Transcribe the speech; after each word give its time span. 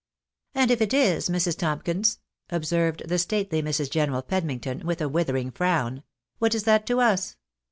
"And 0.55 0.71
if 0.71 0.81
it 0.81 0.95
is, 0.95 1.29
Mrs. 1.29 1.55
Tomkins," 1.59 2.17
observed 2.49 3.03
the 3.07 3.19
stately 3.19 3.61
Mrs. 3.61 3.91
General 3.91 4.23
Pedmington, 4.23 4.83
with 4.83 4.99
a 4.99 5.07
withering 5.07 5.51
frown," 5.51 6.01
what 6.39 6.55
is 6.55 6.63
that 6.63 6.87
to 6.87 6.99
us 7.01 7.37